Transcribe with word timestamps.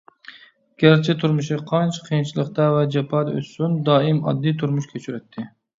گەرچە 0.83 1.15
تۇرمۇشى 1.23 1.59
قانچە 1.73 2.07
قىيىنچىلىقتا 2.09 2.67
ۋە 2.79 2.83
جاپادا 2.97 3.39
ئۆتسۇن، 3.41 3.81
دائىم 3.93 4.27
ئاددىي 4.27 4.61
تۇرمۇش 4.65 4.95
كەچۈرەتتى. 4.97 5.51